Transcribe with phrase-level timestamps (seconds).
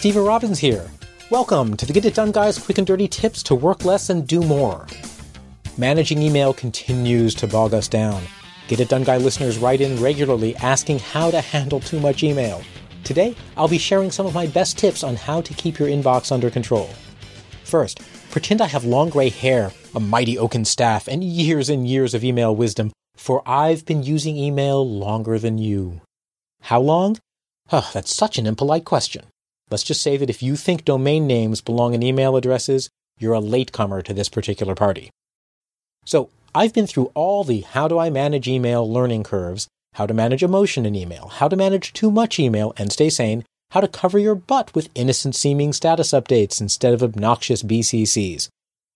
[0.00, 0.90] Steve Robbins here.
[1.28, 4.26] Welcome to the Get It Done Guys quick and dirty tips to work less and
[4.26, 4.86] do more.
[5.76, 8.22] Managing email continues to bog us down.
[8.66, 12.62] Get It Done Guy listeners write in regularly asking how to handle too much email.
[13.04, 16.32] Today, I'll be sharing some of my best tips on how to keep your inbox
[16.32, 16.88] under control.
[17.64, 22.14] First, pretend I have long gray hair, a mighty oaken staff, and years and years
[22.14, 26.00] of email wisdom, for I've been using email longer than you.
[26.62, 27.18] How long?
[27.70, 29.24] Oh, that's such an impolite question.
[29.70, 33.40] Let's just say that if you think domain names belong in email addresses, you're a
[33.40, 35.10] latecomer to this particular party.
[36.04, 40.14] So, I've been through all the how do I manage email learning curves, how to
[40.14, 43.86] manage emotion in email, how to manage too much email and stay sane, how to
[43.86, 48.48] cover your butt with innocent seeming status updates instead of obnoxious BCCs.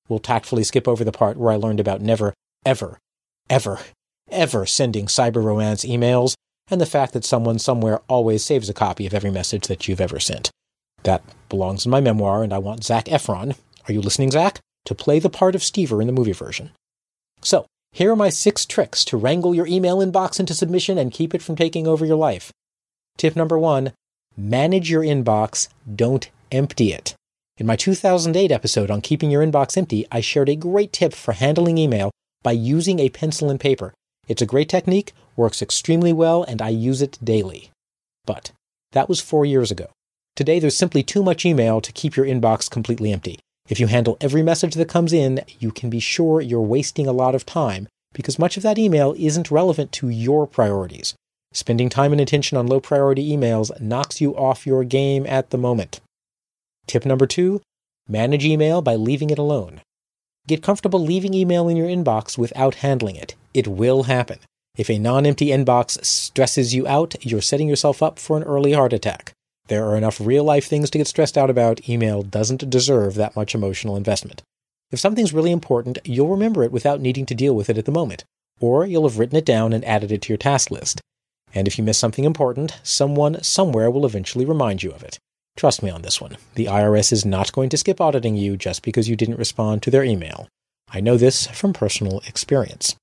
[0.08, 2.34] We'll tactfully skip over the part where I learned about never,
[2.66, 2.98] ever,
[3.48, 3.78] ever,
[4.28, 6.34] ever sending cyber romance emails
[6.68, 10.00] and the fact that someone somewhere always saves a copy of every message that you've
[10.00, 10.50] ever sent.
[11.04, 13.56] That belongs in my memoir, and I want Zac Efron,
[13.88, 14.60] are you listening, Zac?
[14.86, 16.70] To play the part of Stever in the movie version.
[17.40, 21.34] So, here are my six tricks to wrangle your email inbox into submission and keep
[21.34, 22.50] it from taking over your life.
[23.16, 23.92] Tip number one
[24.36, 27.14] manage your inbox, don't empty it.
[27.56, 31.32] In my 2008 episode on keeping your inbox empty, I shared a great tip for
[31.32, 32.10] handling email
[32.42, 33.94] by using a pencil and paper.
[34.26, 37.70] It's a great technique, works extremely well, and I use it daily.
[38.26, 38.50] But
[38.90, 39.86] that was four years ago.
[40.36, 43.38] Today, there's simply too much email to keep your inbox completely empty.
[43.68, 47.12] If you handle every message that comes in, you can be sure you're wasting a
[47.12, 51.14] lot of time because much of that email isn't relevant to your priorities.
[51.52, 55.58] Spending time and attention on low priority emails knocks you off your game at the
[55.58, 56.00] moment.
[56.86, 57.62] Tip number two
[58.08, 59.80] manage email by leaving it alone.
[60.46, 63.34] Get comfortable leaving email in your inbox without handling it.
[63.54, 64.40] It will happen.
[64.76, 68.72] If a non empty inbox stresses you out, you're setting yourself up for an early
[68.72, 69.32] heart attack.
[69.68, 71.88] There are enough real life things to get stressed out about.
[71.88, 74.42] Email doesn't deserve that much emotional investment.
[74.90, 77.92] If something's really important, you'll remember it without needing to deal with it at the
[77.92, 78.24] moment,
[78.60, 81.00] or you'll have written it down and added it to your task list.
[81.54, 85.18] And if you miss something important, someone somewhere will eventually remind you of it.
[85.56, 86.36] Trust me on this one.
[86.56, 89.90] The IRS is not going to skip auditing you just because you didn't respond to
[89.90, 90.46] their email.
[90.90, 92.96] I know this from personal experience.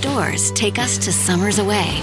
[0.00, 2.02] Doors take us to summers away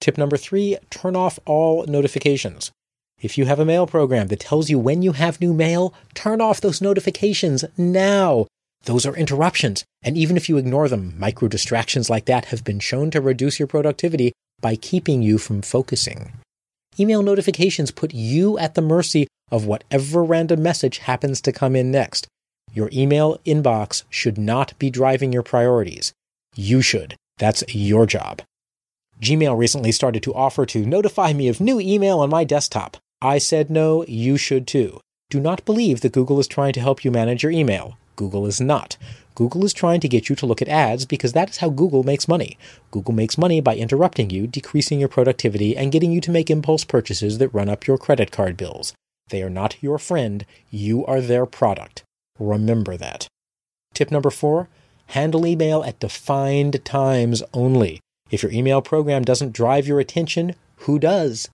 [0.00, 2.70] Tip number three turn off all notifications.
[3.20, 6.40] If you have a mail program that tells you when you have new mail, turn
[6.40, 8.46] off those notifications now.
[8.84, 9.84] Those are interruptions.
[10.02, 13.58] And even if you ignore them, micro distractions like that have been shown to reduce
[13.58, 16.32] your productivity by keeping you from focusing.
[16.98, 21.90] Email notifications put you at the mercy of whatever random message happens to come in
[21.90, 22.26] next.
[22.72, 26.12] Your email inbox should not be driving your priorities.
[26.54, 27.16] You should.
[27.38, 28.42] That's your job.
[29.20, 32.98] Gmail recently started to offer to notify me of new email on my desktop.
[33.22, 35.00] I said no, you should too.
[35.30, 37.96] Do not believe that Google is trying to help you manage your email.
[38.14, 38.96] Google is not.
[39.34, 42.02] Google is trying to get you to look at ads because that is how Google
[42.02, 42.56] makes money.
[42.90, 46.84] Google makes money by interrupting you, decreasing your productivity, and getting you to make impulse
[46.84, 48.94] purchases that run up your credit card bills.
[49.28, 52.02] They are not your friend, you are their product.
[52.38, 53.28] Remember that.
[53.94, 54.68] Tip number four
[55.10, 58.00] handle email at defined times only.
[58.30, 61.48] If your email program doesn't drive your attention, who does?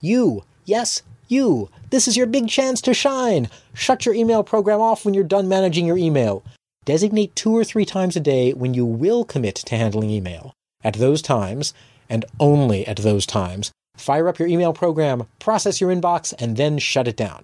[0.00, 0.44] You.
[0.64, 1.70] Yes, you.
[1.90, 3.48] This is your big chance to shine.
[3.74, 6.42] Shut your email program off when you're done managing your email.
[6.84, 10.52] Designate two or three times a day when you will commit to handling email.
[10.84, 11.74] At those times,
[12.08, 16.78] and only at those times, fire up your email program, process your inbox, and then
[16.78, 17.42] shut it down.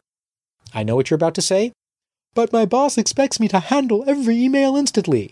[0.73, 1.73] I know what you're about to say,
[2.35, 5.31] but my boss expects me to handle every email instantly.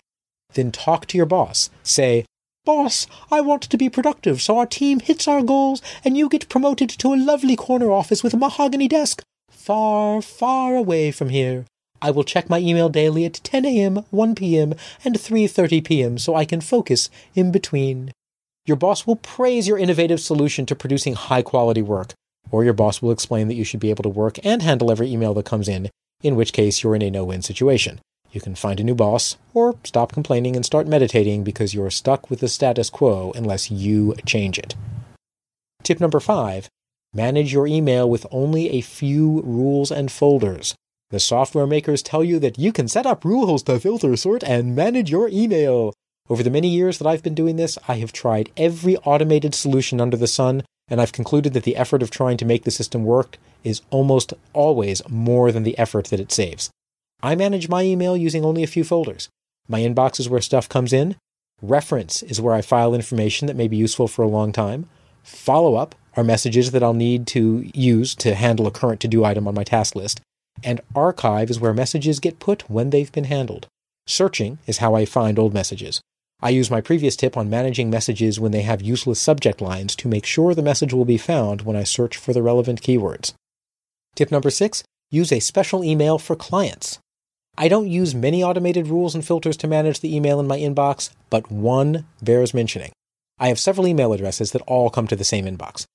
[0.53, 1.69] Then talk to your boss.
[1.83, 2.25] Say,
[2.63, 6.47] Boss, I want to be productive so our team hits our goals and you get
[6.47, 11.65] promoted to a lovely corner office with a mahogany desk far, far away from here.
[12.03, 14.73] I will check my email daily at 10 a.m., 1 p.m.,
[15.03, 16.17] and 3:30 p.m.
[16.17, 18.11] so I can focus in between.
[18.65, 22.13] Your boss will praise your innovative solution to producing high-quality work,
[22.51, 25.11] or your boss will explain that you should be able to work and handle every
[25.11, 25.89] email that comes in,
[26.21, 27.99] in which case you're in a no-win situation.
[28.31, 32.29] You can find a new boss, or stop complaining and start meditating because you're stuck
[32.29, 34.75] with the status quo unless you change it.
[35.83, 36.69] Tip number five
[37.13, 40.75] manage your email with only a few rules and folders.
[41.09, 44.77] The software makers tell you that you can set up rules to filter, sort, and
[44.77, 45.93] manage your email.
[46.29, 49.99] Over the many years that I've been doing this, I have tried every automated solution
[49.99, 53.03] under the sun, and I've concluded that the effort of trying to make the system
[53.03, 56.69] work is almost always more than the effort that it saves.
[57.23, 59.29] I manage my email using only a few folders.
[59.67, 61.15] My inbox is where stuff comes in.
[61.61, 64.89] Reference is where I file information that may be useful for a long time.
[65.23, 69.23] Follow up are messages that I'll need to use to handle a current to do
[69.23, 70.19] item on my task list
[70.63, 73.67] and archive is where messages get put when they've been handled.
[74.07, 76.01] Searching is how I find old messages.
[76.41, 80.07] I use my previous tip on managing messages when they have useless subject lines to
[80.07, 83.33] make sure the message will be found when I search for the relevant keywords.
[84.15, 86.99] Tip number six use a special email for clients.
[87.57, 91.09] I don't use many automated rules and filters to manage the email in my inbox,
[91.29, 92.91] but one bears mentioning.
[93.39, 95.85] I have several email addresses that all come to the same inbox.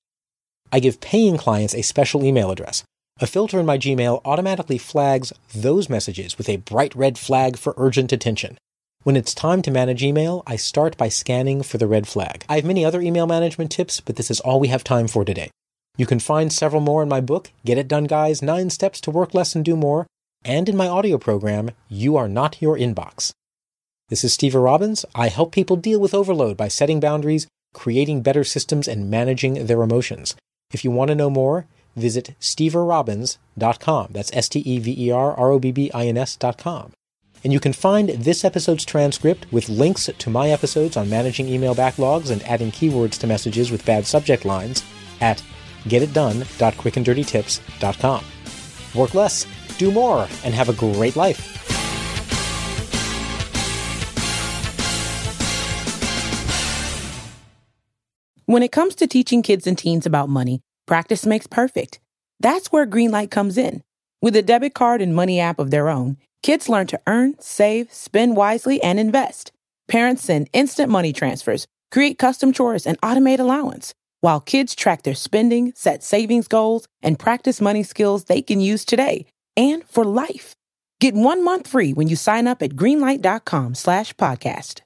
[0.71, 2.83] I give paying clients a special email address.
[3.19, 7.73] A filter in my Gmail automatically flags those messages with a bright red flag for
[7.77, 8.57] urgent attention.
[9.03, 12.43] When it's time to manage email, I start by scanning for the red flag.
[12.49, 15.25] I have many other email management tips, but this is all we have time for
[15.25, 15.49] today.
[15.97, 19.11] You can find several more in my book, Get It Done Guys 9 Steps to
[19.11, 20.05] Work Less and Do More,
[20.47, 23.33] and in my audio program, You Are Not Your Inbox.
[24.07, 25.03] This is Steve Robbins.
[25.13, 29.81] I help people deal with overload by setting boundaries, creating better systems, and managing their
[29.81, 30.37] emotions.
[30.71, 31.65] If you want to know more,
[31.97, 34.07] visit steverrobbins.com.
[34.11, 36.93] That's S T E V E R R O B B I N S.com.
[37.43, 41.75] And you can find this episode's transcript with links to my episodes on managing email
[41.75, 44.81] backlogs and adding keywords to messages with bad subject lines
[45.19, 45.43] at
[45.83, 48.25] getitdone.quickanddirtytips.com.
[48.95, 49.45] Work less,
[49.77, 51.53] do more, and have a great life.
[58.45, 61.99] When it comes to teaching kids and teens about money, Practice makes perfect.
[62.39, 63.83] That's where Greenlight comes in.
[64.21, 67.91] With a debit card and money app of their own, kids learn to earn, save,
[67.93, 69.51] spend wisely, and invest.
[69.89, 75.13] Parents send instant money transfers, create custom chores, and automate allowance, while kids track their
[75.13, 79.25] spending, set savings goals, and practice money skills they can use today
[79.57, 80.55] and for life.
[81.01, 84.81] Get one month free when you sign up at greenlight.com slash podcast.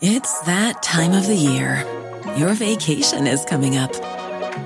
[0.00, 1.84] It's that time of the year.
[2.36, 3.92] Your vacation is coming up.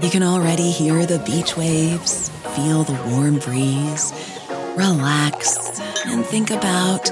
[0.03, 4.13] You can already hear the beach waves, feel the warm breeze,
[4.77, 7.11] relax, and think about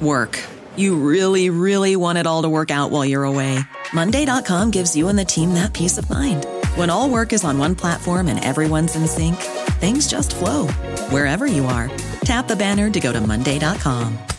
[0.00, 0.42] work.
[0.76, 3.60] You really, really want it all to work out while you're away.
[3.92, 6.46] Monday.com gives you and the team that peace of mind.
[6.74, 9.36] When all work is on one platform and everyone's in sync,
[9.76, 10.66] things just flow
[11.10, 11.90] wherever you are.
[12.24, 14.35] Tap the banner to go to Monday.com.